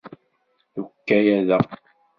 [0.73, 1.59] Deg ukayad-a.